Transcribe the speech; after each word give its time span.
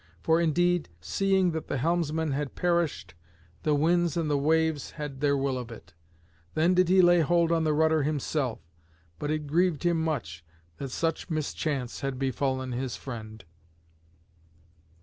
For 0.23 0.41
indeed, 0.41 0.89
seeing 0.99 1.51
that 1.51 1.67
the 1.67 1.77
helmsman 1.77 2.31
had 2.31 2.55
perished, 2.55 3.13
the 3.61 3.75
winds 3.75 4.17
and 4.17 4.31
the 4.31 4.37
waves 4.39 4.89
had 4.97 5.21
their 5.21 5.37
will 5.37 5.59
of 5.59 5.71
it. 5.71 5.93
Then 6.55 6.73
did 6.73 6.89
he 6.89 7.03
lay 7.03 7.19
hold 7.19 7.51
on 7.51 7.65
the 7.65 7.73
rudder 7.75 8.01
himself, 8.01 8.57
but 9.19 9.29
it 9.29 9.45
grieved 9.45 9.83
him 9.83 10.01
much 10.03 10.43
that 10.77 10.89
such 10.89 11.29
mischance 11.29 11.99
had 12.01 12.17
befallen 12.17 12.71
his 12.71 12.95
friend. 12.95 13.45